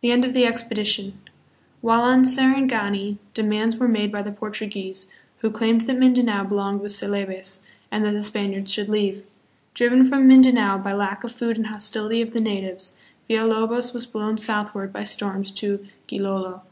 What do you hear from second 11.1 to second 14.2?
of food and hostility of the natives, Villalobos was